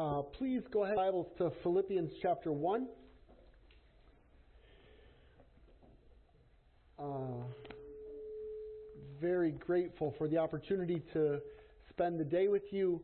[0.00, 2.88] Uh, please go ahead, Bibles to Philippians chapter 1.
[6.98, 7.04] Uh,
[9.20, 11.38] very grateful for the opportunity to
[11.90, 13.02] spend the day with you.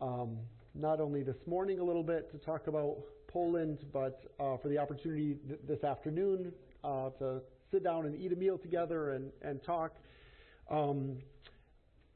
[0.00, 0.38] Um,
[0.74, 2.96] not only this morning a little bit to talk about
[3.28, 8.32] Poland, but uh, for the opportunity th- this afternoon uh, to sit down and eat
[8.32, 9.92] a meal together and, and talk.
[10.68, 11.18] Um,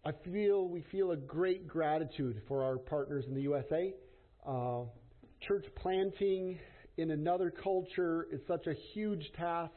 [0.05, 3.95] I feel we feel a great gratitude for our partners in the USA.
[4.49, 4.85] Uh,
[5.47, 6.59] church planting
[6.97, 9.73] in another culture is such a huge task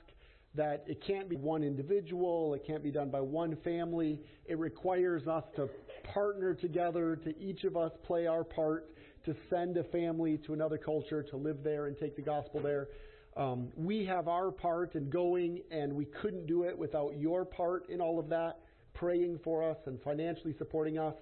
[0.55, 4.17] that it can't be one individual, it can't be done by one family.
[4.45, 5.69] It requires us to
[6.13, 8.95] partner together, to each of us play our part
[9.25, 12.87] to send a family to another culture to live there and take the gospel there.
[13.35, 17.89] Um, we have our part in going, and we couldn't do it without your part
[17.89, 18.59] in all of that
[18.93, 21.15] praying for us and financially supporting us.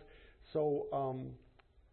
[0.54, 1.32] So, um,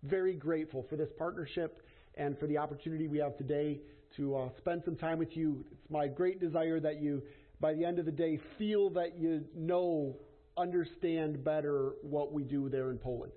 [0.09, 1.83] very grateful for this partnership
[2.15, 3.81] and for the opportunity we have today
[4.17, 5.65] to uh, spend some time with you.
[5.73, 7.23] It's my great desire that you,
[7.61, 10.17] by the end of the day, feel that you know,
[10.57, 13.33] understand better what we do there in Poland.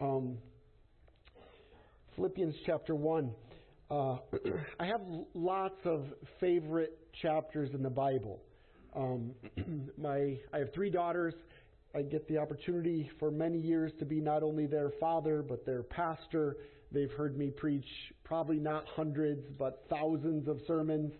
[0.00, 0.38] Um,
[2.16, 3.30] Philippians chapter 1.
[3.90, 4.16] Uh,
[4.80, 5.02] I have
[5.34, 6.04] lots of
[6.40, 8.42] favorite chapters in the Bible.
[8.94, 9.32] Um,
[9.98, 11.34] my, I have three daughters.
[11.94, 15.82] I get the opportunity for many years to be not only their father, but their
[15.82, 16.58] pastor.
[16.92, 17.86] They've heard me preach
[18.24, 21.12] probably not hundreds, but thousands of sermons.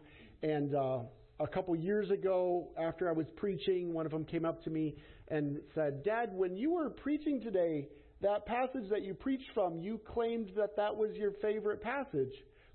[0.43, 1.01] And uh,
[1.41, 4.97] a couple years ago, after I was preaching, one of them came up to me
[5.29, 7.89] and said, Dad, when you were preaching today,
[8.21, 12.33] that passage that you preached from, you claimed that that was your favorite passage.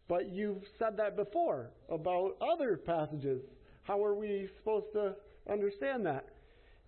[0.08, 3.42] But you've said that before about other passages.
[3.84, 5.16] How are we supposed to
[5.50, 6.26] understand that?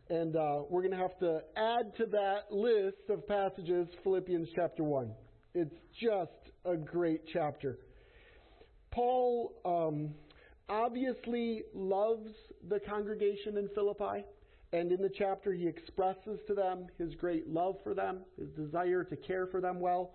[0.10, 4.84] And uh, we're going to have to add to that list of passages Philippians chapter
[4.84, 5.12] 1.
[5.56, 7.80] It's just a great chapter.
[8.92, 10.14] Paul um,
[10.70, 12.30] obviously loves
[12.70, 14.26] the congregation in Philippi.
[14.74, 19.04] And in the chapter, he expresses to them his great love for them, his desire
[19.06, 20.12] to care for them well.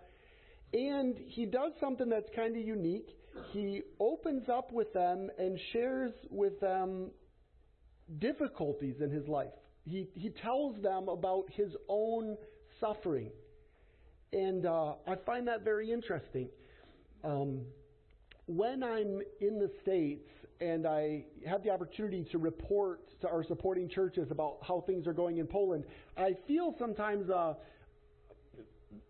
[0.72, 3.08] And he does something that's kind of unique.
[3.52, 7.10] He opens up with them and shares with them
[8.20, 9.50] difficulties in his life
[9.84, 12.36] he, he tells them about his own
[12.78, 13.30] suffering.
[14.32, 16.48] And uh, I find that very interesting.
[17.24, 17.62] Um,
[18.46, 20.28] when I'm in the States
[20.60, 25.12] and I have the opportunity to report to our supporting churches about how things are
[25.12, 25.84] going in Poland,
[26.16, 27.54] I feel sometimes uh,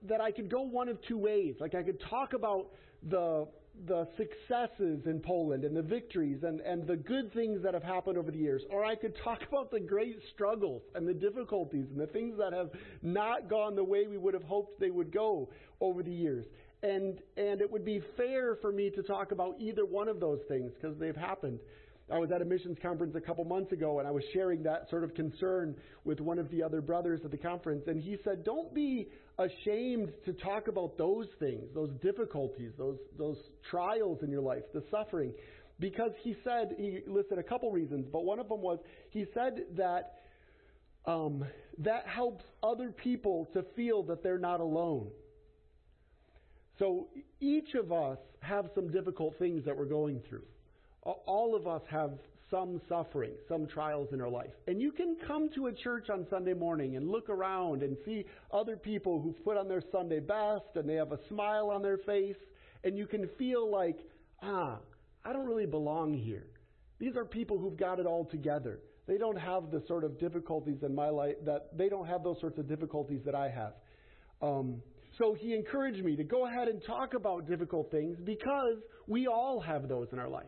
[0.09, 1.57] that I could go one of two ways.
[1.61, 2.69] Like I could talk about
[3.09, 3.49] the
[3.87, 8.19] the successes in Poland and the victories and, and the good things that have happened
[8.19, 8.63] over the years.
[8.71, 12.53] Or I could talk about the great struggles and the difficulties and the things that
[12.53, 12.71] have
[13.03, 15.49] not gone the way we would have hoped they would go
[15.81, 16.47] over the years.
[16.83, 20.41] And, and it would be fair for me to talk about either one of those
[20.49, 21.59] things because they've happened.
[22.13, 24.89] I was at a missions conference a couple months ago and I was sharing that
[24.91, 28.45] sort of concern with one of the other brothers at the conference and he said,
[28.45, 33.39] "Don't be ashamed to talk about those things, those difficulties, those those
[33.71, 35.33] trials in your life, the suffering."
[35.79, 38.79] Because he said he listed a couple reasons, but one of them was
[39.11, 40.17] he said that
[41.07, 41.45] um,
[41.79, 45.11] that helps other people to feel that they're not alone.
[46.79, 47.09] So
[47.41, 50.45] each of us have some difficult things that we're going through
[51.03, 52.13] all of us have
[52.51, 54.51] some suffering, some trials in our life.
[54.67, 58.25] And you can come to a church on Sunday morning and look around and see
[58.53, 61.99] other people who've put on their Sunday best and they have a smile on their
[61.99, 62.37] face,
[62.85, 63.99] and you can feel like,
[64.43, 64.79] ah,
[65.25, 66.47] I don't really belong here.
[66.99, 68.81] These are people who've got it all together.
[69.07, 72.41] They don't have the sort of difficulties in my life that they don't have those
[72.41, 73.73] sorts of difficulties that I have.
[74.43, 74.83] Um,
[75.19, 79.61] so he encouraged me to go ahead and talk about difficult things because we all
[79.61, 80.47] have those in our life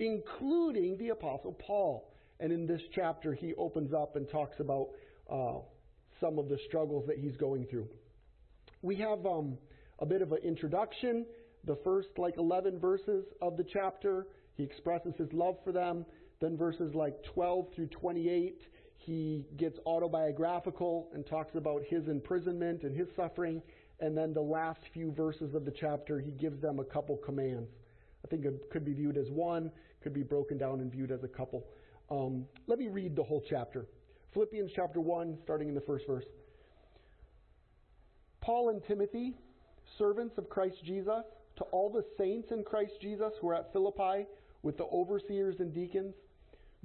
[0.00, 2.10] including the Apostle Paul.
[2.40, 4.88] And in this chapter, he opens up and talks about
[5.30, 5.58] uh,
[6.20, 7.86] some of the struggles that he's going through.
[8.82, 9.58] We have um,
[9.98, 11.26] a bit of an introduction.
[11.64, 14.26] The first, like, 11 verses of the chapter,
[14.56, 16.06] he expresses his love for them.
[16.40, 18.62] Then, verses like 12 through 28,
[18.96, 23.60] he gets autobiographical and talks about his imprisonment and his suffering.
[24.00, 27.68] And then, the last few verses of the chapter, he gives them a couple commands.
[28.24, 29.70] I think it could be viewed as one,
[30.02, 31.66] could be broken down and viewed as a couple.
[32.10, 33.86] Um, let me read the whole chapter.
[34.32, 36.24] Philippians chapter 1, starting in the first verse.
[38.40, 39.34] Paul and Timothy,
[39.98, 41.24] servants of Christ Jesus,
[41.56, 44.26] to all the saints in Christ Jesus who are at Philippi
[44.62, 46.14] with the overseers and deacons,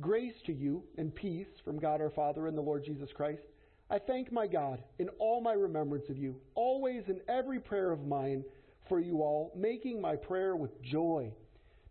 [0.02, 3.44] grace to you and peace from God our Father and the Lord Jesus Christ.
[3.90, 8.06] I thank my God in all my remembrance of you, always in every prayer of
[8.06, 8.44] mine
[8.90, 11.32] for you all, making my prayer with joy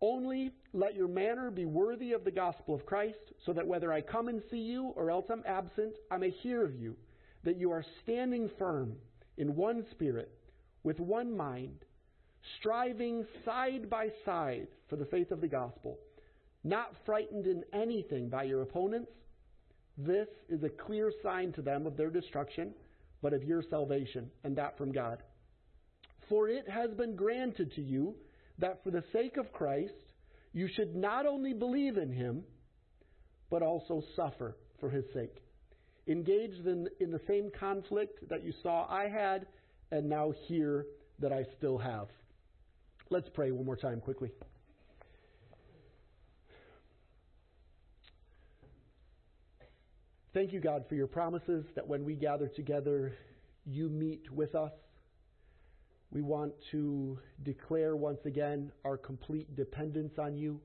[0.00, 4.00] Only let your manner be worthy of the gospel of Christ, so that whether I
[4.02, 6.96] come and see you or else I'm absent, I may hear of you,
[7.44, 8.96] that you are standing firm
[9.38, 10.30] in one spirit,
[10.82, 11.84] with one mind
[12.58, 15.98] striving side by side for the faith of the gospel,
[16.64, 19.10] not frightened in anything by your opponents.
[19.98, 22.72] This is a clear sign to them of their destruction,
[23.22, 25.22] but of your salvation, and that from God.
[26.28, 28.14] For it has been granted to you
[28.58, 29.92] that for the sake of Christ,
[30.52, 32.44] you should not only believe in him,
[33.50, 35.42] but also suffer for his sake.
[36.08, 39.46] Engaged in, in the same conflict that you saw I had,
[39.90, 40.86] and now hear
[41.18, 42.08] that I still have.
[43.10, 44.30] Let's pray one more time quickly.
[50.34, 53.14] Thank you, God, for your promises that when we gather together,
[53.64, 54.72] you meet with us.
[56.10, 60.60] We want to declare once again our complete dependence on you.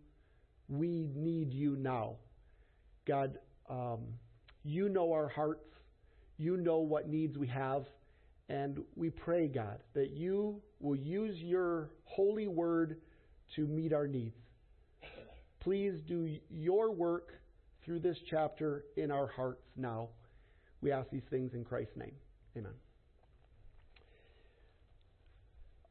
[0.70, 2.18] We need you now.
[3.08, 3.38] God,
[3.70, 4.00] um,
[4.64, 5.66] you know our hearts.
[6.38, 7.86] You know what needs we have.
[8.50, 12.98] And we pray, God, that you will use your holy word
[13.56, 14.36] to meet our needs.
[15.60, 17.34] Please do your work
[17.86, 20.10] through this chapter in our hearts now.
[20.82, 22.16] We ask these things in Christ's name.
[22.58, 22.74] Amen.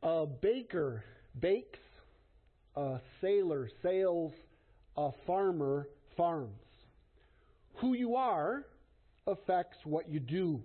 [0.02, 1.04] A baker
[1.38, 1.78] bakes,
[2.75, 4.33] a sailor sails,
[4.97, 6.50] a farmer farms.
[7.80, 8.64] Who you are
[9.26, 10.62] affects what you do.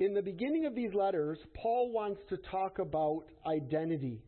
[0.00, 4.20] In the beginning of these letters, Paul wants to talk about identity.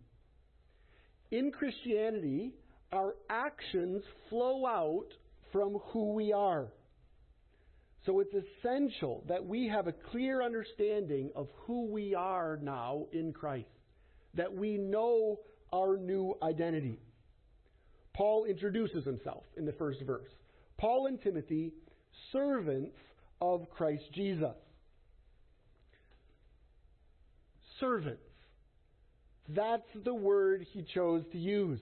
[1.33, 2.53] In Christianity,
[2.93, 5.09] our actions flow out
[5.53, 6.69] from who we are.
[8.07, 13.33] So it's essential that we have a clear understanding of who we are now in
[13.33, 13.69] Christ,
[14.35, 15.41] that we know
[15.73, 17.01] our new identity.
[18.15, 20.31] Paul introduces himself in the first verse.
[20.79, 21.73] Paul and Timothy,
[22.33, 22.97] servants
[23.41, 24.55] of Christ Jesus.
[27.81, 28.23] servants.
[29.49, 31.81] That's the word he chose to use.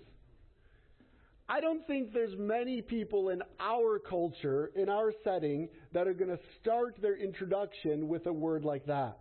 [1.49, 6.31] I don't think there's many people in our culture, in our setting, that are going
[6.31, 9.19] to start their introduction with a word like that.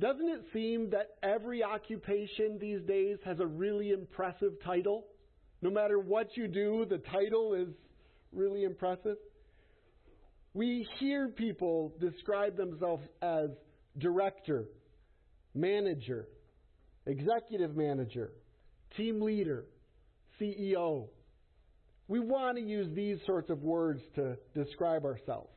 [0.00, 5.06] Doesn't it seem that every occupation these days has a really impressive title?
[5.62, 7.68] No matter what you do, the title is
[8.32, 9.16] really impressive.
[10.54, 13.50] We hear people describe themselves as
[13.98, 14.64] director,
[15.54, 16.26] manager,
[17.06, 18.32] executive manager,
[18.96, 19.66] team leader,
[20.40, 21.08] CEO.
[22.08, 25.50] We want to use these sorts of words to describe ourselves.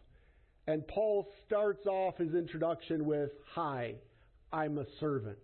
[0.68, 3.96] And Paul starts off his introduction with, Hi,
[4.52, 5.38] I'm a servant.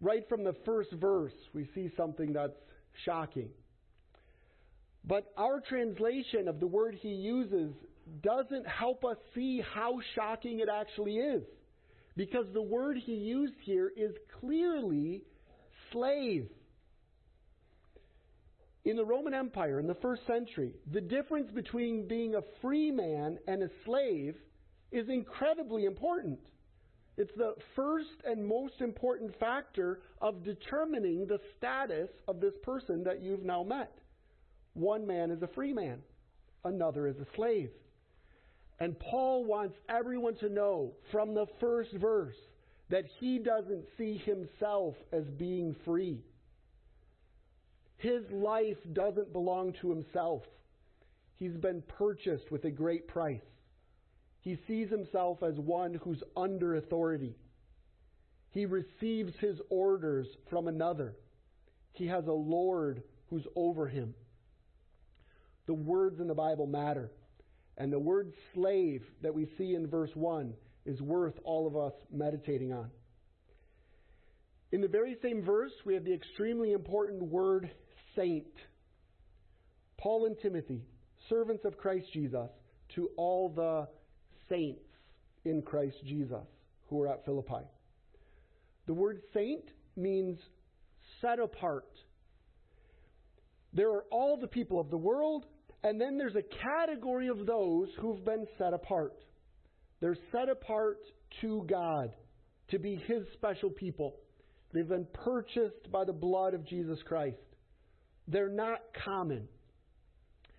[0.00, 2.52] Right from the first verse, we see something that's
[3.04, 3.48] shocking.
[5.04, 7.72] But our translation of the word he uses
[8.22, 11.42] doesn't help us see how shocking it actually is.
[12.16, 15.22] Because the word he used here is clearly
[15.92, 16.48] slave.
[18.86, 23.36] In the Roman Empire in the first century, the difference between being a free man
[23.48, 24.36] and a slave
[24.92, 26.38] is incredibly important.
[27.16, 33.20] It's the first and most important factor of determining the status of this person that
[33.20, 33.92] you've now met.
[34.74, 35.98] One man is a free man,
[36.64, 37.70] another is a slave.
[38.78, 42.36] And Paul wants everyone to know from the first verse
[42.90, 46.22] that he doesn't see himself as being free.
[47.98, 50.42] His life doesn't belong to himself.
[51.36, 53.40] He's been purchased with a great price.
[54.40, 57.36] He sees himself as one who's under authority.
[58.50, 61.16] He receives his orders from another.
[61.92, 64.14] He has a Lord who's over him.
[65.66, 67.10] The words in the Bible matter.
[67.76, 70.54] And the word slave that we see in verse 1
[70.86, 72.90] is worth all of us meditating on.
[74.72, 77.70] In the very same verse, we have the extremely important word
[78.16, 78.46] saint.
[79.98, 80.82] Paul and Timothy,
[81.28, 82.50] servants of Christ Jesus,
[82.94, 83.88] to all the
[84.48, 84.84] saints
[85.44, 86.46] in Christ Jesus
[86.88, 87.64] who are at Philippi.
[88.86, 89.64] The word saint
[89.96, 90.38] means
[91.20, 91.88] set apart.
[93.72, 95.46] There are all the people of the world,
[95.82, 99.14] and then there's a category of those who've been set apart.
[100.00, 100.98] They're set apart
[101.40, 102.12] to God
[102.70, 104.16] to be His special people.
[104.72, 107.38] They've been purchased by the blood of Jesus Christ.
[108.28, 109.48] They're not common.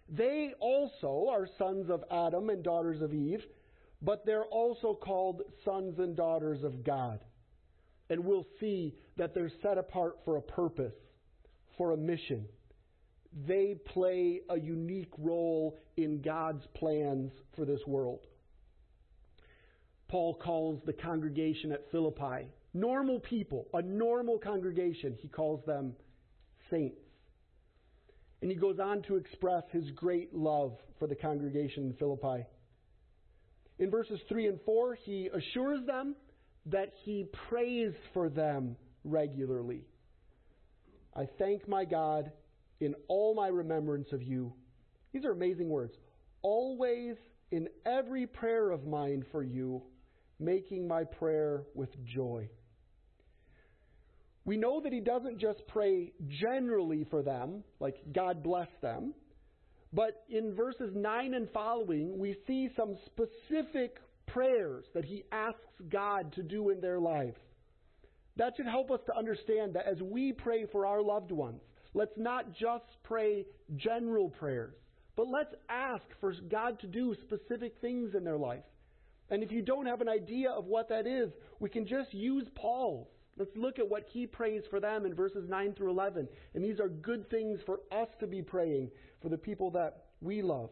[0.09, 3.43] They also are sons of Adam and daughters of Eve,
[4.01, 7.19] but they're also called sons and daughters of God.
[8.09, 10.93] And we'll see that they're set apart for a purpose,
[11.77, 12.47] for a mission
[13.45, 18.25] they play a unique role in God's plans for this world.
[20.07, 25.17] Paul calls the congregation at Philippi normal people, a normal congregation.
[25.19, 25.93] He calls them
[26.69, 27.01] saints.
[28.41, 32.45] And he goes on to express his great love for the congregation in Philippi.
[33.79, 36.15] In verses 3 and 4, he assures them
[36.67, 39.85] that he prays for them regularly.
[41.15, 42.31] I thank my God
[42.79, 44.53] in all my remembrance of you.
[45.13, 45.93] These are amazing words.
[46.41, 47.15] Always
[47.51, 49.81] in every prayer of mine for you,
[50.39, 52.49] making my prayer with joy.
[54.47, 59.13] We know that he doesn't just pray generally for them, like God bless them,
[59.93, 66.33] but in verses 9 and following, we see some specific prayers that he asks God
[66.33, 67.35] to do in their life.
[68.37, 71.61] That should help us to understand that as we pray for our loved ones,
[71.97, 74.75] Let's not just pray general prayers,
[75.15, 78.63] but let's ask for God to do specific things in their life.
[79.31, 82.45] And if you don't have an idea of what that is, we can just use
[82.53, 83.07] Paul's.
[83.37, 86.27] Let's look at what he prays for them in verses 9 through 11.
[86.55, 88.89] And these are good things for us to be praying
[89.21, 90.69] for the people that we love.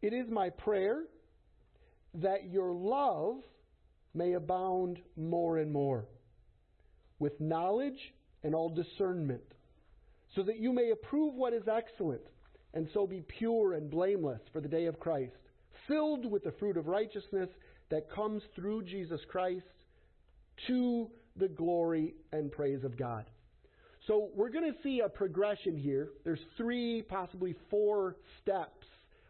[0.00, 1.02] It is my prayer
[2.14, 3.42] that your love
[4.14, 6.06] may abound more and more
[7.18, 9.42] with knowledge and all discernment,
[10.36, 12.22] so that you may approve what is excellent,
[12.74, 15.36] and so be pure and blameless for the day of Christ,
[15.88, 17.48] filled with the fruit of righteousness
[17.90, 19.64] that comes through Jesus Christ
[20.66, 23.24] to the glory and praise of God.
[24.06, 26.10] So we're going to see a progression here.
[26.24, 28.86] There's three, possibly four steps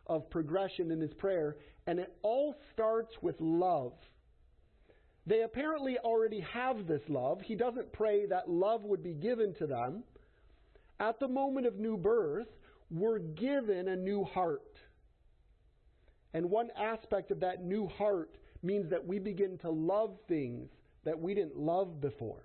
[0.06, 3.92] of progression in this prayer, and it all starts with love.
[5.26, 7.40] They apparently already have this love.
[7.42, 10.04] He doesn't pray that love would be given to them.
[11.00, 12.46] At the moment of new birth,
[12.90, 14.62] we're given a new heart.
[16.32, 18.30] And one aspect of that new heart
[18.62, 20.68] means that we begin to love things
[21.04, 22.42] that we didn't love before.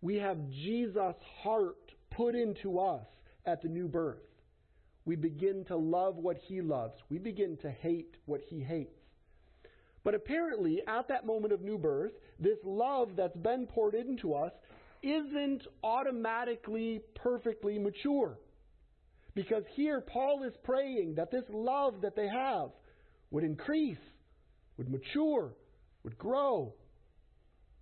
[0.00, 3.06] We have Jesus' heart put into us
[3.46, 4.22] at the new birth.
[5.04, 6.94] We begin to love what he loves.
[7.08, 8.98] We begin to hate what he hates.
[10.04, 14.52] But apparently, at that moment of new birth, this love that's been poured into us
[15.02, 18.38] isn't automatically perfectly mature.
[19.34, 22.70] Because here, Paul is praying that this love that they have
[23.30, 23.98] would increase,
[24.76, 25.52] would mature,
[26.02, 26.74] would grow.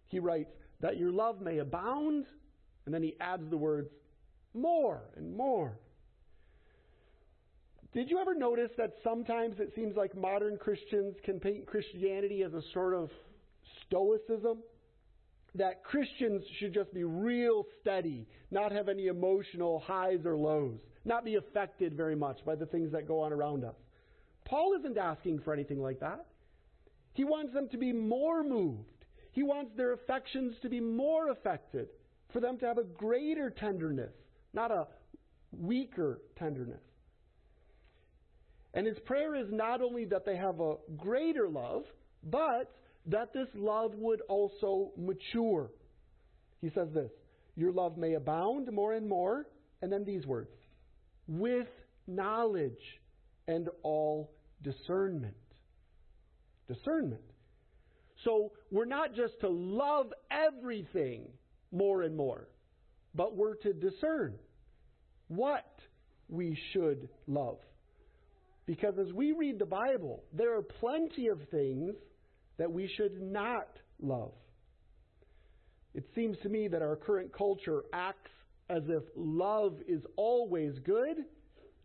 [0.06, 2.26] He writes, that your love may abound,
[2.84, 3.88] and then he adds the words,
[4.52, 5.78] more and more.
[7.92, 12.52] Did you ever notice that sometimes it seems like modern Christians can paint Christianity as
[12.52, 13.08] a sort of
[13.86, 14.58] stoicism?
[15.54, 21.24] That Christians should just be real steady, not have any emotional highs or lows, not
[21.24, 23.76] be affected very much by the things that go on around us.
[24.44, 26.26] Paul isn't asking for anything like that.
[27.14, 29.06] He wants them to be more moved.
[29.32, 31.88] He wants their affections to be more affected,
[32.32, 34.12] for them to have a greater tenderness,
[34.52, 34.86] not a
[35.52, 36.82] weaker tenderness.
[38.74, 41.84] And his prayer is not only that they have a greater love,
[42.24, 42.74] but
[43.06, 45.70] that this love would also mature.
[46.60, 47.10] He says this
[47.56, 49.46] Your love may abound more and more,
[49.82, 50.50] and then these words
[51.26, 51.68] with
[52.06, 52.72] knowledge
[53.46, 54.30] and all
[54.62, 55.34] discernment.
[56.68, 57.20] Discernment.
[58.24, 61.28] So we're not just to love everything
[61.72, 62.48] more and more,
[63.14, 64.34] but we're to discern
[65.28, 65.66] what
[66.28, 67.58] we should love.
[68.66, 71.94] Because as we read the Bible, there are plenty of things
[72.56, 73.68] that we should not
[74.00, 74.32] love.
[75.94, 78.30] It seems to me that our current culture acts
[78.70, 81.18] as if love is always good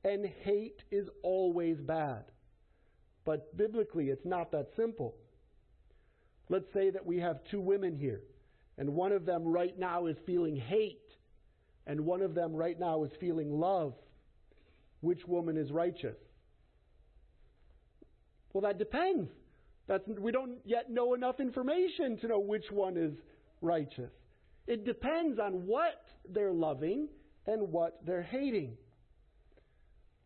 [0.04, 2.24] and hate is always bad.
[3.30, 5.14] But biblically, it's not that simple.
[6.50, 8.22] Let's say that we have two women here,
[8.80, 11.06] and one of them right now is feeling hate,
[11.86, 13.94] and one of them right now is feeling love.
[15.02, 16.18] Which woman is righteous?
[18.52, 19.30] Well, that depends.
[19.88, 23.14] That's, we don't yet know enough information to know which one is
[23.62, 24.10] righteous.
[24.66, 27.10] It depends on what they're loving
[27.46, 28.76] and what they're hating.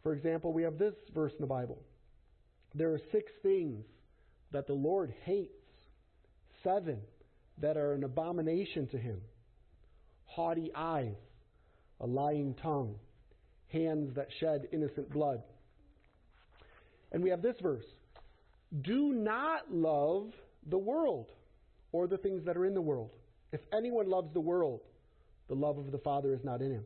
[0.04, 1.82] For example, we have this verse in the Bible.
[2.76, 3.86] There are six things
[4.52, 5.52] that the Lord hates,
[6.64, 7.00] seven
[7.60, 9.22] that are an abomination to him
[10.26, 11.16] haughty eyes,
[12.00, 12.96] a lying tongue,
[13.68, 15.44] hands that shed innocent blood.
[17.12, 17.86] And we have this verse
[18.82, 20.32] do not love
[20.68, 21.28] the world
[21.92, 23.12] or the things that are in the world.
[23.52, 24.82] If anyone loves the world,
[25.48, 26.86] the love of the Father is not in him.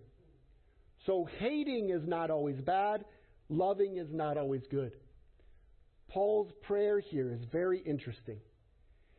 [1.05, 3.05] So hating is not always bad,
[3.47, 4.91] loving is not always good.
[6.09, 8.39] Paul's prayer here is very interesting.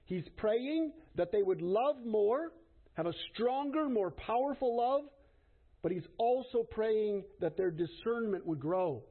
[0.04, 2.52] He's praying that they would love more,
[2.94, 5.02] have a stronger, more powerful love,
[5.82, 9.02] but he's also praying that their discernment would grow,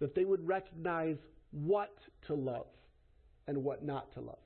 [0.00, 1.16] that they would recognize
[1.50, 1.94] what
[2.26, 2.66] to love
[3.46, 4.38] and what not to love.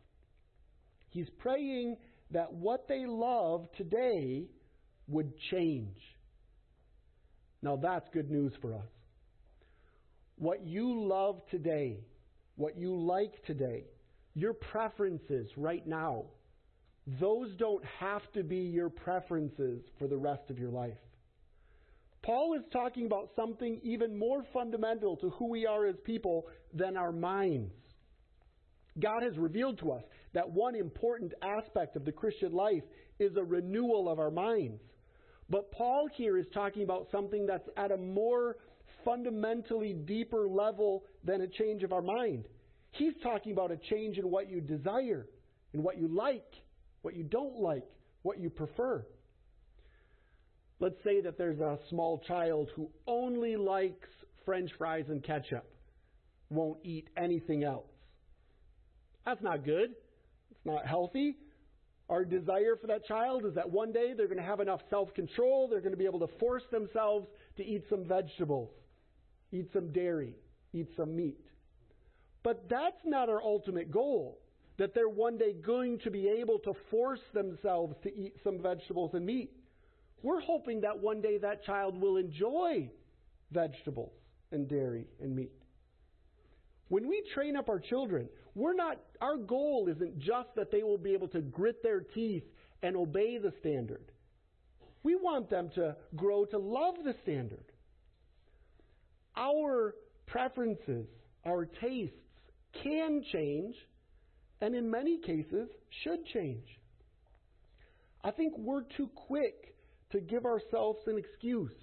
[1.09, 1.97] He's praying
[2.33, 4.49] that what they love today
[5.09, 5.97] would change.
[7.63, 8.89] Now that's good news for us.
[10.37, 12.01] What you love today,
[12.57, 13.85] what you like today,
[14.35, 16.25] your preferences right now,
[17.21, 20.99] those don't have to be your preferences for the rest of your life.
[22.23, 26.97] Paul is talking about something even more fundamental to who we are as people than
[26.97, 27.73] our minds.
[28.99, 32.83] God has revealed to us that one important aspect of the Christian life
[33.21, 34.83] is a renewal of our minds.
[35.49, 38.57] But Paul here is talking about something that's at a more
[39.07, 42.45] fundamentally deeper level than a change of our mind.
[42.91, 45.27] He's talking about a change in what you desire,
[45.73, 46.53] in what you like,
[47.03, 47.87] what you don't like,
[48.23, 49.07] what you prefer.
[50.81, 54.09] Let's say that there's a small child who only likes
[54.45, 55.65] french fries and ketchup,
[56.51, 57.87] won't eat anything else.
[59.25, 59.91] That's not good.
[60.51, 61.37] It's not healthy.
[62.09, 65.13] Our desire for that child is that one day they're going to have enough self
[65.15, 68.71] control, they're going to be able to force themselves to eat some vegetables,
[69.53, 70.35] eat some dairy,
[70.73, 71.41] eat some meat.
[72.43, 74.39] But that's not our ultimate goal,
[74.79, 79.13] that they're one day going to be able to force themselves to eat some vegetables
[79.15, 79.51] and meat.
[80.23, 82.91] We're hoping that one day that child will enjoy
[83.53, 84.13] vegetables
[84.53, 85.53] and dairy and meat.
[86.89, 90.99] When we train up our children, we're not, our goal isn't just that they will
[90.99, 92.45] be able to grit their teeth
[92.83, 94.13] and obey the standard.
[95.03, 97.66] We want them to grow to love the standard.
[99.37, 99.95] Our
[100.27, 101.07] preferences,
[101.45, 102.17] our tastes
[102.83, 103.75] can change,
[104.61, 105.69] and in many cases
[106.03, 106.67] should change.
[108.25, 109.77] I think we're too quick
[110.13, 111.75] to give ourselves an excuse.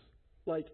[0.45, 0.67] Like,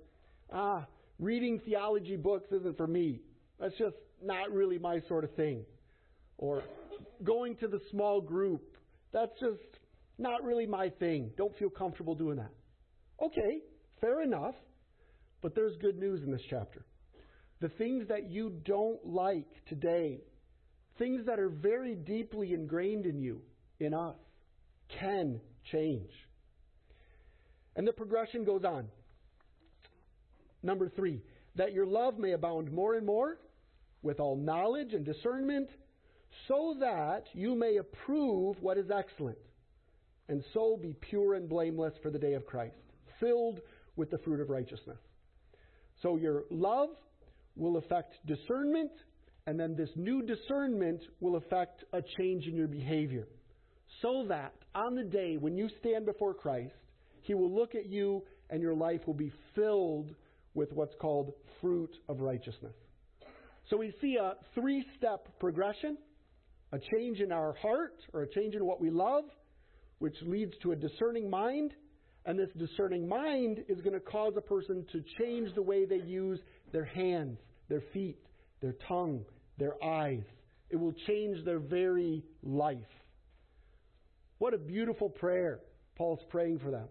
[0.51, 0.87] ah,
[1.19, 3.21] reading theology books isn't for me.
[3.59, 5.65] That's just not really my sort of thing.
[6.37, 6.63] Or
[7.23, 8.77] going to the small group,
[9.11, 9.59] that's just
[10.17, 11.31] not really my thing.
[11.37, 12.51] Don't feel comfortable doing that.
[13.23, 13.59] Okay,
[13.99, 14.55] fair enough.
[15.41, 16.85] But there's good news in this chapter.
[17.61, 20.21] The things that you don't like today,
[20.97, 23.41] things that are very deeply ingrained in you,
[23.79, 24.15] in us,
[24.99, 25.39] can
[25.71, 26.11] change.
[27.75, 28.87] And the progression goes on.
[30.61, 31.21] Number three,
[31.55, 33.37] that your love may abound more and more
[34.01, 35.69] with all knowledge and discernment,
[36.47, 39.37] so that you may approve what is excellent,
[40.29, 42.75] and so be pure and blameless for the day of Christ,
[43.19, 43.59] filled
[43.95, 44.99] with the fruit of righteousness.
[46.01, 46.89] So your love
[47.55, 48.91] will affect discernment,
[49.47, 53.27] and then this new discernment will affect a change in your behavior.
[54.01, 56.73] So that on the day when you stand before Christ,
[57.21, 60.13] He will look at you and your life will be filled
[60.53, 62.73] with what's called fruit of righteousness.
[63.69, 65.97] So we see a three step progression
[66.71, 69.23] a change in our heart or a change in what we love,
[69.99, 71.73] which leads to a discerning mind.
[72.25, 76.01] And this discerning mind is going to cause a person to change the way they
[76.01, 76.39] use
[76.71, 78.19] their hands, their feet,
[78.61, 79.23] their tongue,
[79.57, 80.23] their eyes.
[80.69, 82.77] It will change their very life.
[84.37, 85.59] What a beautiful prayer
[85.95, 86.87] Paul's praying for them.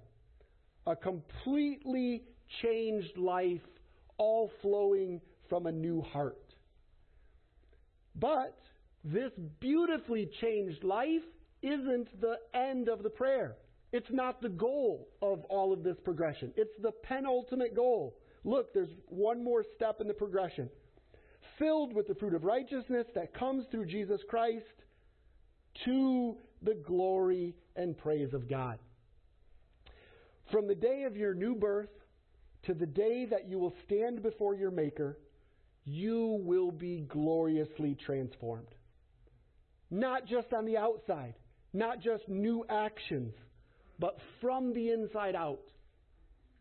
[0.87, 2.25] A completely
[2.63, 3.61] changed life,
[4.17, 6.43] all flowing from a new heart.
[8.15, 8.59] But
[9.05, 11.23] this beautifully changed life
[11.63, 13.57] isn't the end of the prayer.
[13.93, 16.53] It's not the goal of all of this progression.
[16.57, 18.17] It's the penultimate goal.
[18.45, 20.69] Look, there's one more step in the progression.
[21.59, 24.65] Filled with the fruit of righteousness that comes through Jesus Christ
[25.85, 28.79] to the glory and praise of God.
[30.51, 31.91] From the day of your new birth
[32.65, 35.19] to the day that you will stand before your Maker,
[35.85, 38.69] you will be gloriously transformed.
[39.91, 41.35] Not just on the outside,
[41.73, 43.35] not just new actions,
[43.99, 45.73] but from the inside out.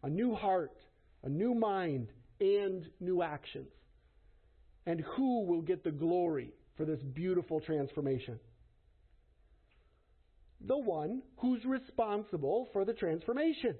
[0.04, 0.78] A new heart,
[1.24, 2.08] a new mind,
[2.40, 3.72] and new actions.
[4.86, 8.40] And who will get the glory for this beautiful transformation?
[10.62, 13.76] The one who's responsible for the transformation.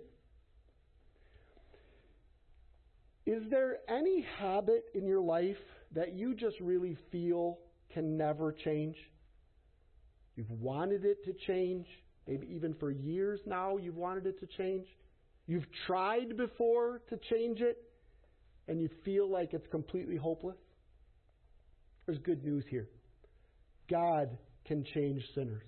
[3.26, 5.58] Is there any habit in your life
[5.94, 7.60] that you just really feel
[7.94, 8.96] can never change?
[10.36, 11.88] You've wanted it to change,
[12.28, 14.86] maybe even for years now you've wanted it to change.
[15.48, 17.78] You've tried before to change it,
[18.68, 20.58] and you feel like it's completely hopeless.
[22.06, 22.90] There's good news here.
[23.90, 25.64] God can change sinners.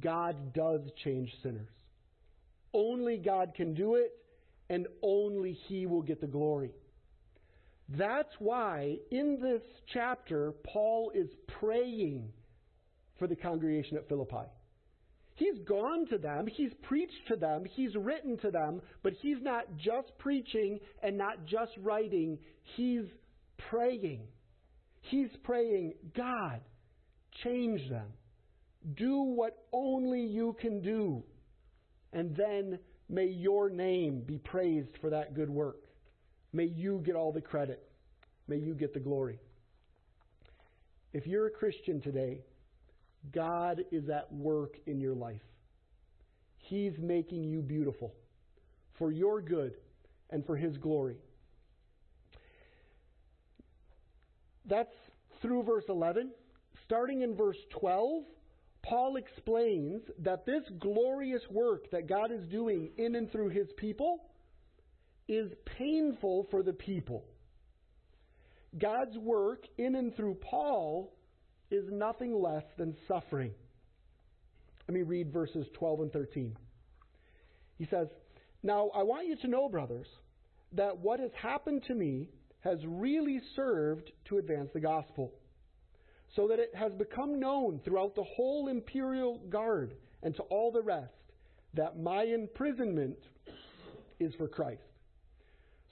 [0.00, 1.68] God does change sinners.
[2.72, 4.12] Only God can do it,
[4.70, 6.72] and only He will get the glory.
[7.90, 11.28] That's why in this chapter, Paul is
[11.60, 12.32] praying
[13.18, 14.48] for the congregation at Philippi.
[15.34, 19.64] He's gone to them, he's preached to them, he's written to them, but he's not
[19.76, 22.38] just preaching and not just writing,
[22.76, 23.06] he's
[23.68, 24.22] praying.
[25.00, 26.60] He's praying, God,
[27.42, 28.06] change them.
[28.96, 31.24] Do what only you can do.
[32.12, 35.82] And then May your name be praised for that good work.
[36.52, 37.82] May you get all the credit.
[38.48, 39.38] May you get the glory.
[41.12, 42.40] If you're a Christian today,
[43.32, 45.42] God is at work in your life.
[46.58, 48.14] He's making you beautiful
[48.98, 49.74] for your good
[50.30, 51.16] and for His glory.
[54.66, 54.94] That's
[55.42, 56.30] through verse 11.
[56.84, 58.24] Starting in verse 12,
[58.82, 64.24] Paul explains that this glorious work that God is doing in and through his people
[65.26, 67.24] is painful for the people.
[68.78, 71.14] God's work in and through Paul
[71.70, 73.52] is nothing less than suffering.
[74.88, 76.56] Let me read verses 12 and 13.
[77.78, 78.08] He says,
[78.62, 80.06] Now I want you to know, brothers,
[80.72, 82.28] that what has happened to me
[82.60, 85.32] has really served to advance the gospel
[86.34, 90.82] so that it has become known throughout the whole imperial guard and to all the
[90.82, 91.12] rest
[91.74, 93.18] that my imprisonment
[94.18, 94.82] is for Christ.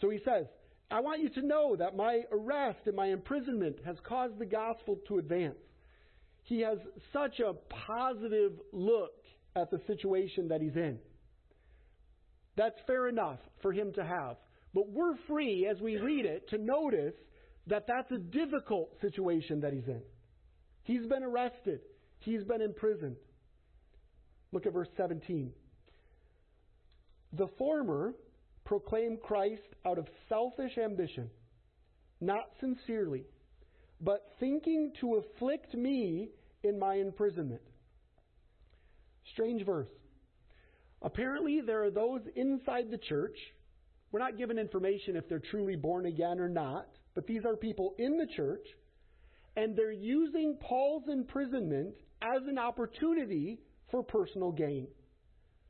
[0.00, 0.46] So he says,
[0.92, 4.98] I want you to know that my arrest and my imprisonment has caused the gospel
[5.08, 5.56] to advance.
[6.42, 6.78] He has
[7.14, 7.54] such a
[7.88, 9.14] positive look
[9.56, 10.98] at the situation that he's in.
[12.56, 14.36] That's fair enough for him to have.
[14.74, 17.14] But we're free, as we read it, to notice
[17.68, 20.02] that that's a difficult situation that he's in.
[20.84, 21.80] He's been arrested,
[22.18, 23.16] he's been imprisoned.
[24.52, 25.52] Look at verse 17.
[27.32, 28.12] The former
[28.64, 31.30] proclaim Christ out of selfish ambition,
[32.20, 33.24] not sincerely,
[34.00, 36.30] but thinking to afflict me
[36.62, 37.62] in my imprisonment.
[39.32, 39.88] Strange verse.
[41.02, 43.36] Apparently, there are those inside the church.
[44.10, 47.94] We're not given information if they're truly born again or not, but these are people
[47.98, 48.66] in the church,
[49.56, 54.86] and they're using Paul's imprisonment as an opportunity for personal gain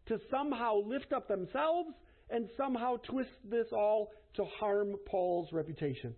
[0.07, 1.91] to somehow lift up themselves
[2.31, 6.15] and somehow twist this all to harm Paul's reputation.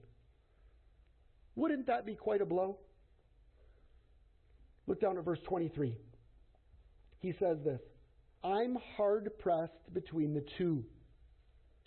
[1.57, 2.79] Wouldn't that be quite a blow?
[4.87, 5.97] Look down at verse 23.
[7.21, 7.81] He says this
[8.43, 10.85] I'm hard pressed between the two.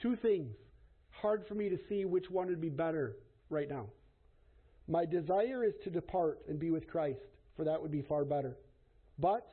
[0.02, 0.56] Two things.
[1.22, 3.18] Hard for me to see which one would be better
[3.50, 3.88] right now.
[4.88, 7.20] My desire is to depart and be with Christ,
[7.56, 8.58] for that would be far better.
[9.20, 9.48] But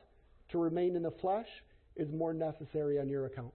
[0.49, 1.47] to remain in the flesh
[1.95, 3.53] is more necessary on your account.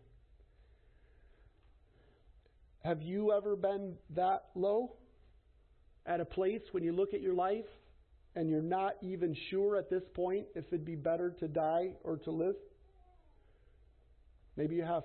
[2.85, 4.97] Have you ever been that low?
[6.07, 7.67] At a place when you look at your life
[8.35, 12.17] and you're not even sure at this point if it'd be better to die or
[12.19, 12.57] to live?
[14.57, 15.05] Maybe you have.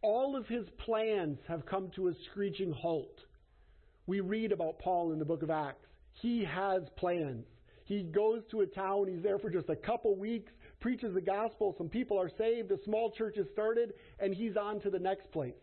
[0.00, 3.18] All of his plans have come to a screeching halt.
[4.06, 5.86] We read about Paul in the book of Acts.
[6.12, 7.46] He has plans.
[7.84, 11.74] He goes to a town, he's there for just a couple weeks, preaches the gospel,
[11.76, 15.30] some people are saved, a small church is started, and he's on to the next
[15.32, 15.54] place.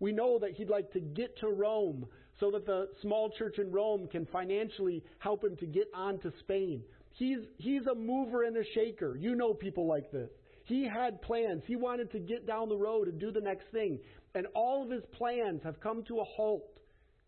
[0.00, 2.06] We know that he'd like to get to Rome
[2.40, 6.32] so that the small church in Rome can financially help him to get on to
[6.40, 6.82] Spain.
[7.12, 9.16] He's, he's a mover and a shaker.
[9.16, 10.30] You know people like this.
[10.64, 11.62] He had plans.
[11.66, 13.98] He wanted to get down the road and do the next thing.
[14.34, 16.80] And all of his plans have come to a halt.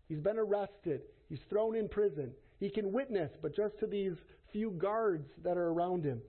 [0.09, 1.03] He's been arrested.
[1.29, 2.33] He's thrown in prison.
[2.61, 4.14] He can witness, but just to these
[4.53, 6.23] few guards that are around him.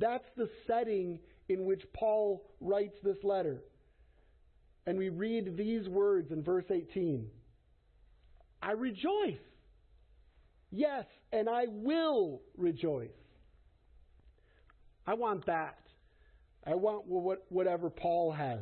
[0.00, 3.62] That's the setting in which Paul writes this letter.
[4.86, 7.26] And we read these words in verse 18
[8.62, 9.38] I rejoice.
[10.70, 13.08] Yes, and I will rejoice.
[15.06, 15.78] I want that.
[16.66, 17.04] I want
[17.48, 18.60] whatever Paul has.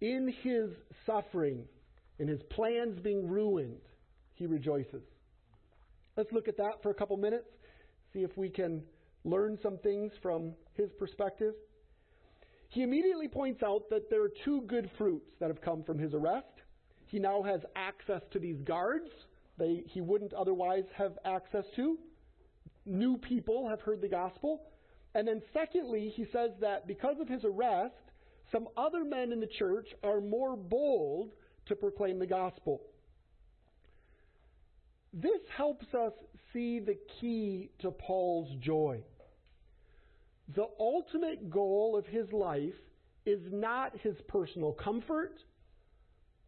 [0.00, 0.70] In his
[1.06, 1.64] suffering,
[2.18, 3.80] in his plans being ruined,
[4.34, 5.02] he rejoices.
[6.16, 7.48] Let's look at that for a couple minutes,
[8.12, 8.82] see if we can
[9.24, 11.54] learn some things from his perspective.
[12.68, 16.14] He immediately points out that there are two good fruits that have come from his
[16.14, 16.46] arrest.
[17.06, 19.10] He now has access to these guards
[19.60, 21.98] they, he wouldn't otherwise have access to.
[22.86, 24.62] New people have heard the gospel.
[25.14, 27.94] And then, secondly, he says that because of his arrest,
[28.50, 31.30] some other men in the church are more bold
[31.66, 32.80] to proclaim the gospel.
[35.12, 36.12] This helps us
[36.52, 39.02] see the key to Paul's joy.
[40.54, 42.74] The ultimate goal of his life
[43.26, 45.34] is not his personal comfort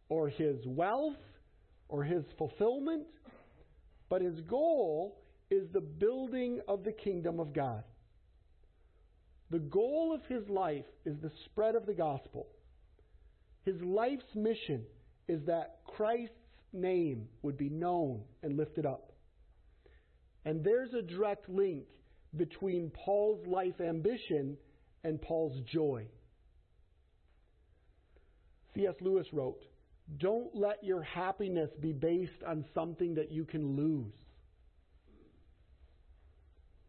[0.09, 1.15] or his wealth
[1.87, 3.05] or his fulfillment,
[4.09, 7.83] but his goal is the building of the kingdom of God.
[9.51, 12.47] The goal of his life is the spread of the gospel.
[13.65, 14.83] His life's mission
[15.27, 16.33] is that Christ's
[16.73, 19.13] name would be known and lifted up.
[20.43, 21.85] And there's a direct link
[22.35, 24.57] between Paul's life ambition
[25.03, 26.07] and Paul's joy.
[28.75, 28.95] C.S.
[29.01, 29.61] Lewis wrote,
[30.17, 34.13] Don't let your happiness be based on something that you can lose.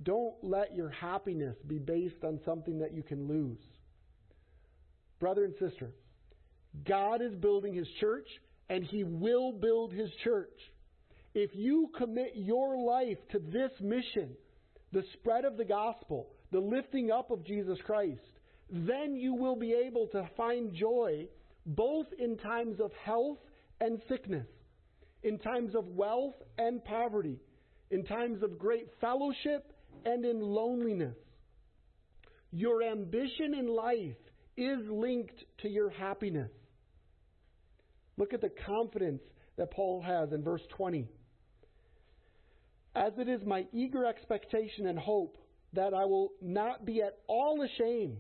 [0.03, 3.61] Don't let your happiness be based on something that you can lose.
[5.21, 5.93] Brother and sister,
[6.87, 8.27] God is building His church,
[8.69, 10.59] and He will build His church.
[11.35, 14.37] If you commit your life to this mission,
[14.95, 18.23] the spread of the gospel, the lifting up of Jesus Christ,
[18.71, 21.27] then you will be able to find joy
[21.67, 23.39] both in times of health
[23.81, 24.47] and sickness,
[25.25, 27.41] in times of wealth and poverty,
[27.91, 29.73] in times of great fellowship
[30.05, 31.17] and in loneliness.
[32.53, 34.17] Your ambition in life
[34.57, 36.53] is linked to your happiness.
[38.17, 39.23] Look at the confidence
[39.57, 41.09] that Paul has in verse 20.
[42.95, 45.37] As it is my eager expectation and hope
[45.73, 48.19] that I will not be at all ashamed,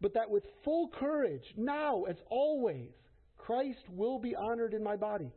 [0.00, 2.90] but that with full courage, now as always,
[3.38, 5.32] Christ will be honored in my body,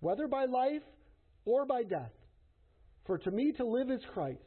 [0.00, 0.82] whether by life
[1.44, 2.12] or by death.
[3.06, 4.40] For to me to live is Christ,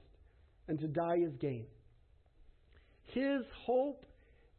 [0.68, 1.66] and to die is gain.
[3.06, 4.06] His hope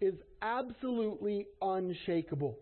[0.01, 2.59] is absolutely unshakable.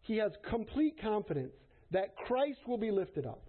[0.00, 1.54] He has complete confidence
[1.90, 3.42] that Christ will be lifted up,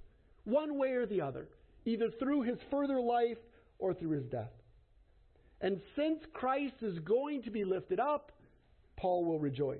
[0.44, 1.48] one way or the other,
[1.88, 3.38] either through his further life
[3.80, 4.52] or through his death.
[5.62, 8.32] And since Christ is going to be lifted up,
[8.98, 9.80] Paul will rejoice.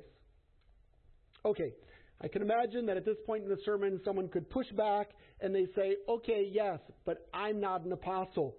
[1.46, 1.74] Okay,
[2.22, 5.54] I can imagine that at this point in the sermon, someone could push back and
[5.54, 8.56] they say, okay, yes, but I'm not an apostle.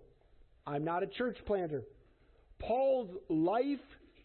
[0.66, 1.82] I'm not a church planter.
[2.61, 3.78] Paul's life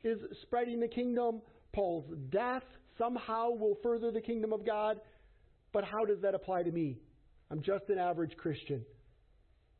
[0.03, 1.41] is spreading the kingdom.
[1.71, 2.63] Paul's death
[2.97, 4.99] somehow will further the kingdom of God.
[5.71, 6.99] But how does that apply to me?
[7.49, 8.83] I'm just an average Christian,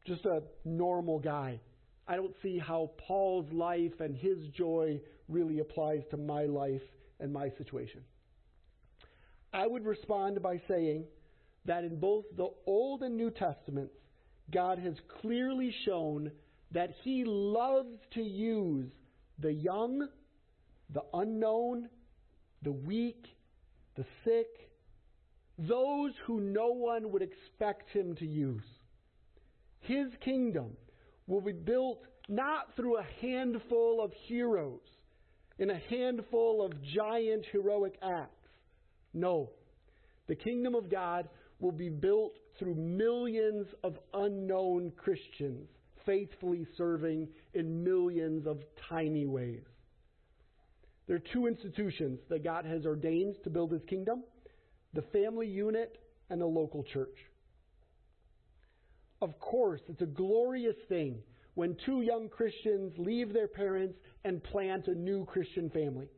[0.06, 1.60] just a normal guy.
[2.08, 6.82] I don't see how Paul's life and his joy really applies to my life
[7.20, 8.02] and my situation.
[9.54, 11.06] I would respond by saying
[11.66, 13.94] that in both the Old and New Testaments,
[14.52, 16.32] God has clearly shown
[16.72, 18.90] that He loves to use
[19.40, 20.08] the young,
[20.94, 21.88] the unknown,
[22.64, 23.26] the weak,
[23.96, 24.48] the sick,
[25.58, 28.64] those who no one would expect Him to use.
[29.84, 30.76] His kingdom
[31.28, 34.82] will be built not through a handful of heroes
[35.60, 38.50] in a handful of giant heroic acts.
[39.14, 39.50] No.
[40.28, 45.70] The kingdom of God will be built through millions of unknown Christians
[46.06, 49.64] faithfully serving in millions of tiny ways.
[51.08, 54.24] There are two institutions that God has ordained to build his kingdom
[54.94, 55.98] the family unit
[56.30, 57.18] and the local church.
[59.24, 61.20] Of course, it's a glorious thing
[61.54, 66.10] when two young Christians leave their parents and plant a new Christian family.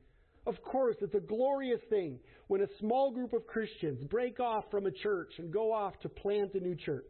[0.48, 4.88] Of course, it's a glorious thing when a small group of Christians break off from
[4.88, 7.06] a church and go off to plant a new church.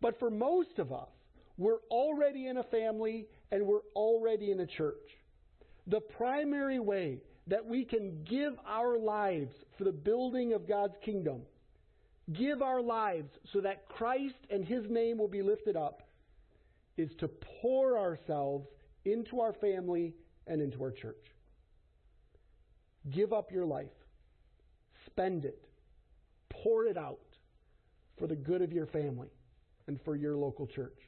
[0.00, 1.12] But for most of us,
[1.56, 5.06] we're already in a family and we're already in a church.
[5.86, 11.42] The primary way that we can give our lives for the building of God's kingdom,
[12.32, 16.02] give our lives so that Christ and His name will be lifted up,
[16.96, 17.28] is to
[17.60, 18.66] pour ourselves
[19.04, 20.14] into our family
[20.46, 21.24] and into our church.
[23.10, 23.86] Give up your life.
[25.06, 25.68] Spend it.
[26.48, 27.20] Pour it out
[28.18, 29.28] for the good of your family
[29.86, 30.98] and for your local church.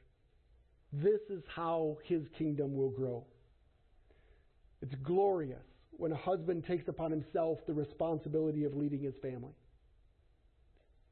[0.92, 3.24] This is how his kingdom will grow.
[4.80, 9.54] It's glorious when a husband takes upon himself the responsibility of leading his family.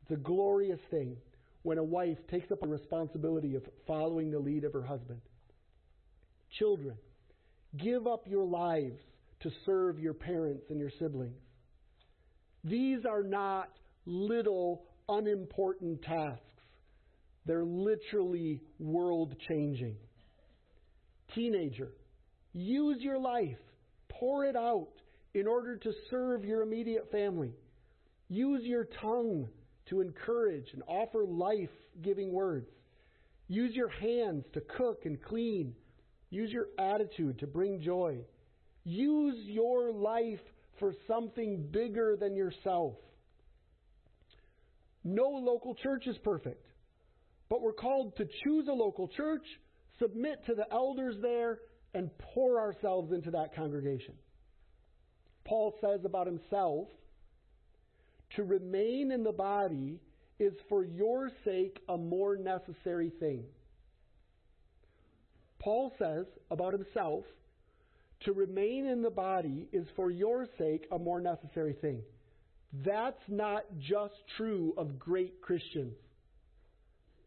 [0.08, 1.16] It's a glorious thing
[1.62, 5.20] when a wife takes up the responsibility of following the lead of her husband.
[6.60, 6.96] Children,
[7.76, 9.00] give up your lives
[9.40, 11.40] to serve your parents and your siblings.
[12.62, 13.68] These are not
[14.04, 16.40] little, unimportant tasks.
[17.44, 19.96] They're literally world changing.
[21.34, 21.90] Teenager,
[22.52, 23.58] use your life,
[24.08, 24.92] pour it out
[25.34, 27.54] in order to serve your immediate family.
[28.28, 29.48] Use your tongue
[29.90, 31.70] to encourage and offer life
[32.02, 32.68] giving words.
[33.48, 35.74] Use your hands to cook and clean.
[36.30, 38.18] Use your attitude to bring joy.
[38.84, 40.40] Use your life
[40.78, 42.94] for something bigger than yourself.
[45.04, 46.66] No local church is perfect,
[47.48, 49.44] but we're called to choose a local church,
[50.00, 51.58] submit to the elders there,
[51.94, 54.14] and pour ourselves into that congregation.
[55.44, 56.88] Paul says about himself
[58.36, 60.00] to remain in the body
[60.38, 63.44] is for your sake a more necessary thing.
[65.58, 67.24] Paul says about himself,
[68.20, 72.02] to remain in the body is for your sake a more necessary thing.
[72.84, 75.94] That's not just true of great Christians.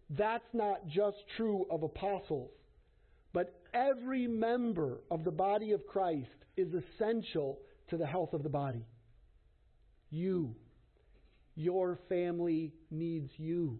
[0.09, 2.51] That's not just true of apostles.
[3.33, 8.49] But every member of the body of Christ is essential to the health of the
[8.49, 8.85] body.
[10.09, 10.55] You
[11.55, 13.79] your family needs you.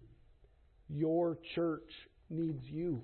[0.90, 1.90] Your church
[2.30, 3.02] needs you.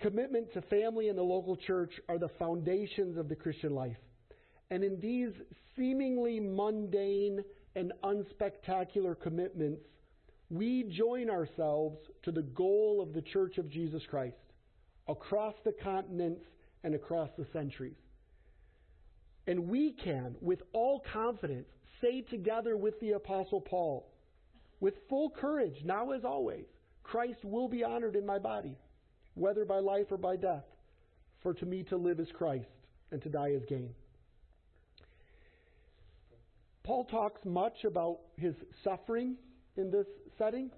[0.00, 3.96] Commitment to family and the local church are the foundations of the Christian life.
[4.70, 5.32] And in these
[5.76, 7.42] seemingly mundane
[7.74, 9.82] and unspectacular commitments,
[10.50, 14.36] we join ourselves to the goal of the Church of Jesus Christ
[15.08, 16.42] across the continents
[16.84, 17.96] and across the centuries.
[19.46, 21.68] And we can, with all confidence,
[22.00, 24.06] say together with the Apostle Paul,
[24.80, 26.66] with full courage, now as always,
[27.02, 28.76] Christ will be honored in my body,
[29.34, 30.64] whether by life or by death.
[31.42, 32.68] For to me to live is Christ,
[33.10, 33.90] and to die is gain.
[36.84, 39.36] Paul talks much about his suffering
[39.76, 40.06] in this
[40.38, 40.70] setting.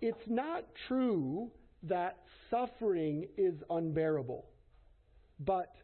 [0.00, 1.50] It's not true
[1.84, 2.18] that
[2.50, 4.46] suffering is unbearable,
[5.40, 5.74] but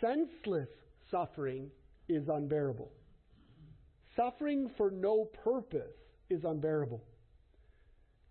[0.00, 0.68] senseless
[1.10, 1.70] suffering
[2.08, 2.90] is unbearable
[4.18, 5.94] suffering for no purpose
[6.28, 7.02] is unbearable.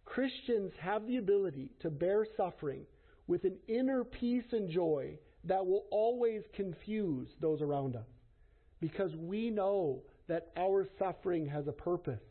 [0.05, 2.85] Christians have the ability to bear suffering
[3.27, 8.07] with an inner peace and joy that will always confuse those around us
[8.79, 12.21] because we know that our suffering has a purpose.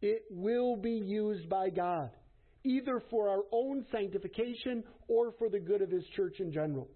[0.00, 2.10] It will be used by God,
[2.64, 6.88] either for our own sanctification or for the good of His church in general.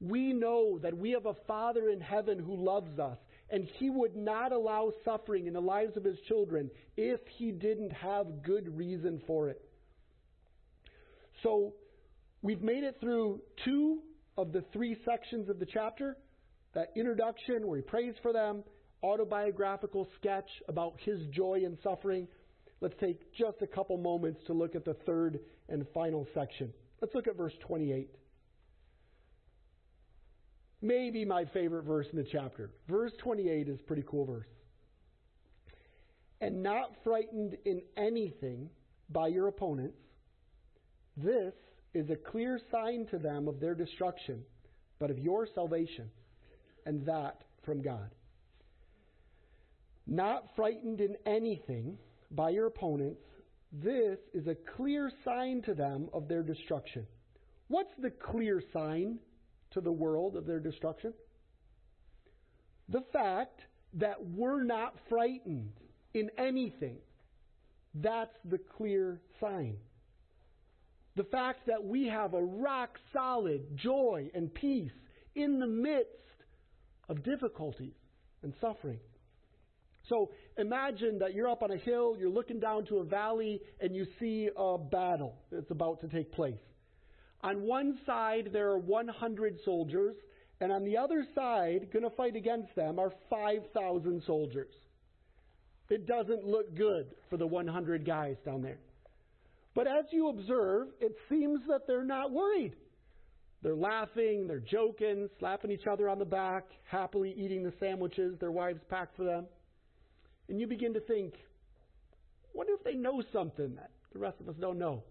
[0.00, 3.18] We know that we have a Father in heaven who loves us,
[3.50, 7.92] and He would not allow suffering in the lives of His children if He didn't
[7.92, 9.60] have good reason for it.
[11.42, 11.74] So,
[12.42, 14.00] we've made it through two
[14.36, 16.16] of the three sections of the chapter
[16.74, 18.64] that introduction where He prays for them,
[19.02, 22.28] autobiographical sketch about His joy in suffering.
[22.80, 26.72] Let's take just a couple moments to look at the third and final section.
[27.00, 28.10] Let's look at verse 28
[30.80, 32.70] maybe my favorite verse in the chapter.
[32.88, 34.46] Verse 28 is a pretty cool verse.
[36.40, 38.70] And not frightened in anything
[39.10, 39.98] by your opponents,
[41.16, 41.54] this
[41.94, 44.44] is a clear sign to them of their destruction,
[44.98, 46.10] but of your salvation,
[46.86, 48.14] and that from God.
[50.06, 51.98] Not frightened in anything
[52.30, 53.20] by your opponents,
[53.72, 57.06] this is a clear sign to them of their destruction.
[57.68, 59.18] What's the clear sign
[59.72, 61.12] to the world of their destruction?
[62.88, 63.60] The fact
[63.94, 65.72] that we're not frightened
[66.14, 66.98] in anything.
[67.94, 69.76] That's the clear sign.
[71.16, 74.92] The fact that we have a rock solid joy and peace
[75.34, 76.12] in the midst
[77.08, 77.94] of difficulties
[78.42, 79.00] and suffering.
[80.08, 83.94] So imagine that you're up on a hill, you're looking down to a valley, and
[83.94, 86.58] you see a battle that's about to take place.
[87.42, 90.16] On one side, there are 100 soldiers,
[90.60, 94.74] and on the other side, going to fight against them, are 5,000 soldiers.
[95.88, 98.80] It doesn't look good for the 100 guys down there.
[99.74, 102.74] But as you observe, it seems that they're not worried.
[103.62, 108.52] They're laughing, they're joking, slapping each other on the back, happily eating the sandwiches their
[108.52, 109.46] wives packed for them.
[110.48, 111.34] And you begin to think,
[112.52, 115.02] what if they know something that the rest of us don't know?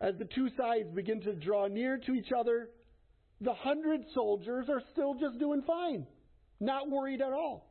[0.00, 2.70] As the two sides begin to draw near to each other,
[3.40, 6.06] the hundred soldiers are still just doing fine,
[6.58, 7.70] not worried at all.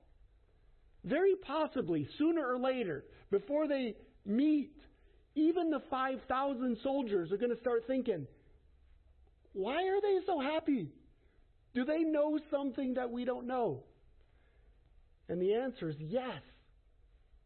[1.03, 4.73] Very possibly, sooner or later, before they meet,
[5.35, 8.27] even the 5,000 soldiers are going to start thinking,
[9.53, 10.91] why are they so happy?
[11.73, 13.83] Do they know something that we don't know?
[15.29, 16.41] And the answer is yes,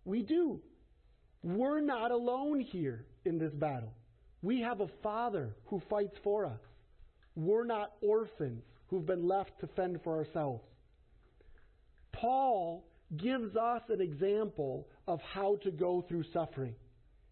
[0.05, 0.61] we do.
[1.43, 3.93] We're not alone here in this battle.
[4.43, 6.59] We have a Father who fights for us.
[7.35, 10.63] We're not orphans who've been left to fend for ourselves.
[12.11, 12.85] Paul
[13.17, 16.75] gives us an example of how to go through suffering.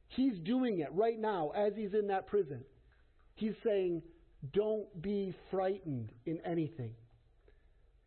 [0.08, 2.64] He's doing it right now as he's in that prison.
[3.36, 4.02] He's saying,
[4.54, 6.94] Don't be frightened in anything.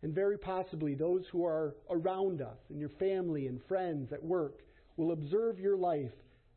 [0.03, 4.61] And very possibly, those who are around us, and your family and friends at work,
[4.97, 6.13] will observe your life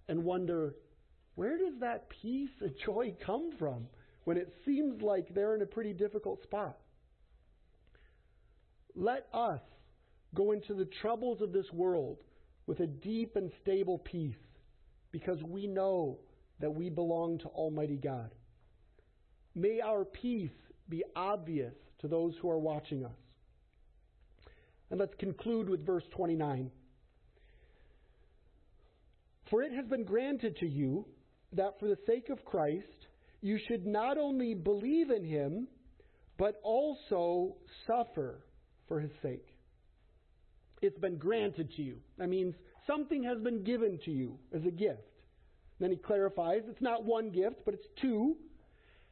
[0.10, 0.76] and wonder,
[1.38, 3.86] where does that peace and joy come from
[4.24, 6.76] when it seems like they're in a pretty difficult spot?
[8.96, 9.62] Let us
[10.34, 12.18] go into the troubles of this world
[12.66, 14.34] with a deep and stable peace
[15.12, 16.18] because we know
[16.60, 18.32] that we belong to Almighty God.
[19.54, 20.50] May our peace
[20.90, 23.12] be obvious to those who are watching us.
[24.90, 26.72] And let's conclude with verse 29.
[29.52, 31.06] For it has been granted to you
[31.54, 33.08] that for the sake of Christ,
[33.42, 35.68] you should not only believe in him,
[36.38, 38.44] but also suffer
[38.88, 39.48] for his sake.
[40.82, 41.98] It's been granted to you.
[42.18, 42.54] That means
[42.86, 45.02] something has been given to you as a gift.
[45.80, 48.36] Then he clarifies it's not one gift, but it's two.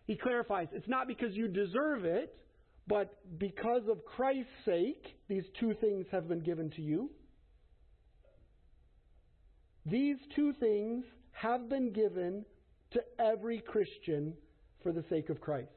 [0.06, 2.36] He clarifies it's not because you deserve it,
[2.88, 7.10] but because of Christ's sake, these two things have been given to you.
[9.86, 11.06] These two things
[11.36, 12.46] have been given
[12.92, 14.34] to every Christian
[14.82, 15.70] for the sake of Christ.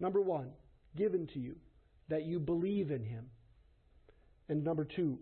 [0.00, 0.48] Number one,
[0.96, 1.56] given to you
[2.08, 3.26] that you believe in him.
[4.48, 5.18] And number two,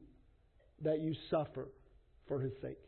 [0.83, 1.69] that you suffer
[2.27, 2.79] for his sake.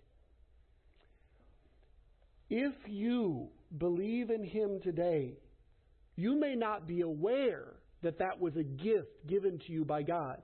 [2.49, 3.49] If you
[3.79, 5.35] believe in him today,
[6.17, 10.43] you may not be aware that that was a gift given to you by God.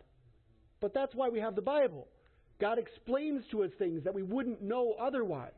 [0.80, 2.08] But that's why we have the Bible.
[2.60, 5.52] God explains to us things that we wouldn't know otherwise.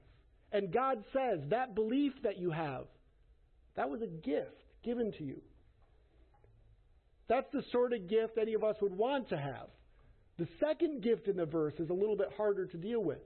[0.52, 2.86] And God says that belief that you have,
[3.76, 5.40] that was a gift given to you.
[7.28, 9.68] That's the sort of gift any of us would want to have.
[10.38, 13.20] The second gift in the verse is a little bit harder to deal with.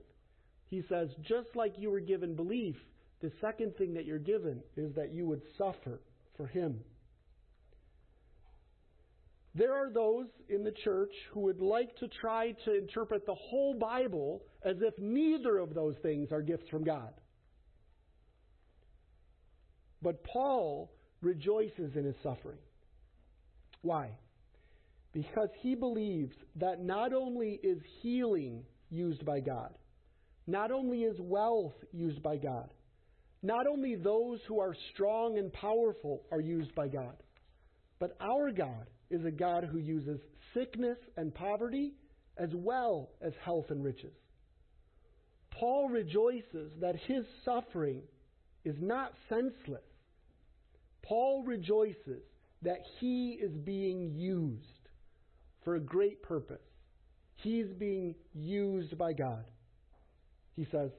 [0.69, 2.75] He says, just like you were given belief,
[3.21, 6.01] the second thing that you're given is that you would suffer
[6.37, 6.81] for Him.
[9.57, 13.73] There are those in the church who would like to try to interpret the whole
[13.73, 17.13] Bible as if neither of those things are gifts from God.
[20.01, 20.91] But Paul
[21.21, 22.59] rejoices in his suffering.
[23.81, 24.09] Why?
[25.13, 29.73] Because he believes that not only is healing used by God,
[30.47, 32.73] not only is wealth used by God,
[33.41, 37.15] not only those who are strong and powerful are used by God,
[37.99, 40.19] but our God is a God who uses
[40.53, 41.93] sickness and poverty
[42.37, 44.13] as well as health and riches.
[45.51, 48.01] Paul rejoices that his suffering
[48.65, 49.83] is not senseless.
[51.01, 52.23] Paul rejoices
[52.63, 54.65] that he is being used
[55.63, 56.61] for a great purpose.
[57.35, 59.45] He's being used by God.
[60.55, 60.91] He says,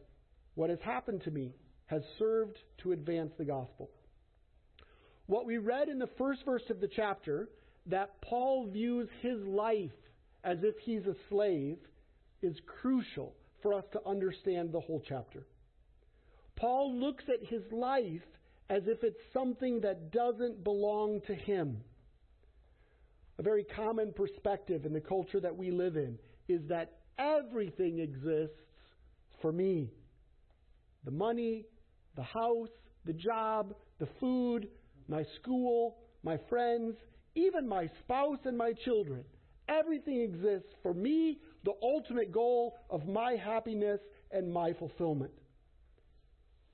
[0.55, 1.55] What has happened to me
[1.87, 3.91] has served to advance the gospel.
[5.27, 7.49] What we read in the first verse of the chapter
[7.87, 9.91] that Paul views his life
[10.45, 11.79] as if he's a slave
[12.43, 15.47] is crucial for us to understand the whole chapter.
[16.57, 18.23] Paul looks at his life
[18.69, 21.79] as if it's something that doesn't belong to him.
[23.39, 26.19] A very common perspective in the culture that we live in
[26.49, 28.57] is that everything exists
[29.43, 29.91] for me.
[31.05, 31.67] The money,
[32.17, 32.71] the house,
[33.05, 34.69] the job, the food,
[35.09, 36.97] my school, my friends,
[37.37, 39.25] even my spouse and my children.
[39.69, 45.33] Everything exists for me, the ultimate goal of my happiness and my fulfillment.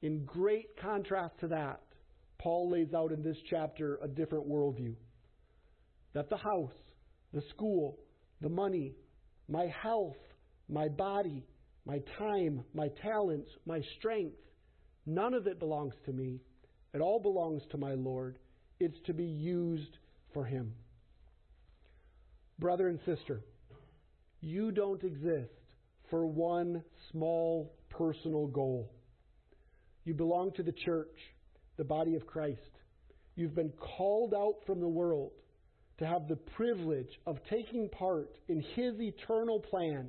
[0.03, 1.81] In great contrast to that,
[2.39, 4.95] Paul lays out in this chapter a different worldview.
[6.15, 6.75] That the house,
[7.33, 7.99] the school,
[8.41, 8.95] the money,
[9.49, 10.17] my health,
[10.69, 11.47] my body,
[11.87, 14.37] my time, my talents, my strength,
[15.07, 16.41] none of it belongs to me.
[16.95, 18.39] It all belongs to my Lord.
[18.81, 19.99] It's to be used
[20.33, 20.74] for Him.
[22.59, 23.43] Brother and sister,
[24.41, 25.51] you don't exist
[26.11, 28.93] for one small personal goal.
[30.05, 31.16] You belong to the church,
[31.76, 32.61] the body of Christ.
[33.35, 35.33] You've been called out from the world
[35.99, 40.09] to have the privilege of taking part in His eternal plan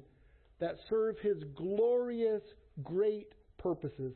[0.59, 2.41] that serve His glorious,
[2.83, 4.13] great purposes.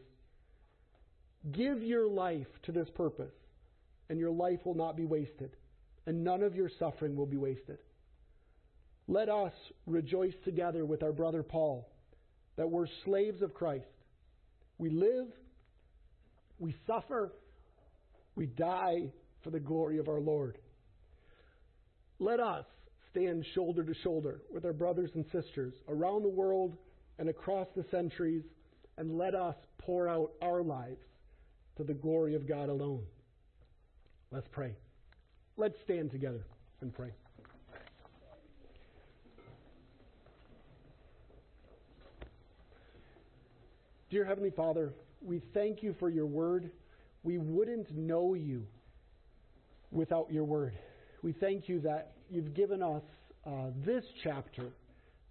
[1.52, 3.34] Give your life to this purpose,
[4.10, 5.56] and your life will not be wasted
[6.08, 7.78] and none of your suffering will be wasted.
[9.08, 9.54] Let us
[9.86, 11.88] rejoice together with our brother Paul
[12.56, 13.86] that we're slaves of Christ.
[14.80, 15.28] We live,
[16.60, 17.34] we suffer,
[18.36, 19.12] we die
[19.44, 20.58] for the glory of our Lord.
[22.20, 22.66] Let us
[23.12, 26.78] stand shoulder to shoulder with our brothers and sisters around the world
[27.20, 28.44] and across the centuries,
[28.98, 31.02] and let us pour out our lives
[31.78, 33.04] to the glory of God alone.
[34.32, 34.76] Let's pray.
[35.60, 36.46] Let's stand together
[36.82, 37.10] and pray.
[44.12, 46.70] Dear Heavenly Father, we thank you for your word.
[47.24, 48.68] We wouldn't know you
[49.92, 50.78] without your word.
[51.24, 53.02] We thank you that you've given us
[53.44, 54.70] uh, this chapter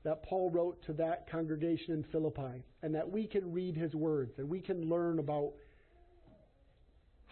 [0.03, 4.33] that Paul wrote to that congregation in Philippi, and that we can read his words
[4.39, 5.53] and we can learn about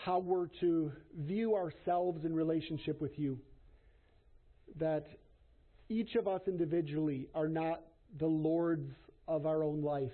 [0.05, 3.39] how we're to view ourselves in relationship with you.
[4.79, 5.07] That
[5.89, 7.81] each of us individually are not
[8.19, 8.93] the lords
[9.27, 10.13] of our own life,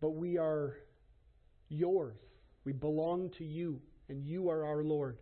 [0.00, 0.74] but we are
[1.68, 2.16] yours.
[2.64, 5.18] We belong to you, and you are our Lord.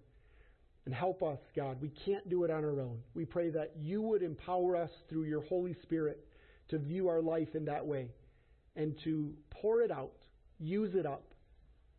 [0.84, 1.80] And help us, God.
[1.80, 2.98] We can't do it on our own.
[3.14, 6.26] We pray that you would empower us through your Holy Spirit
[6.68, 8.10] to view our life in that way
[8.76, 10.12] and to pour it out,
[10.58, 11.33] use it up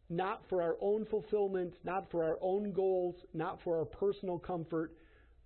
[0.10, 4.93] not for our own fulfillment, not for our own goals, not for our personal comfort,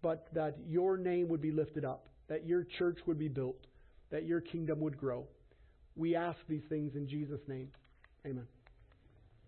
[0.01, 3.67] but that your name would be lifted up, that your church would be built,
[4.11, 5.25] that your kingdom would grow.
[5.95, 7.69] We ask these things in Jesus' name.
[8.25, 8.47] Amen.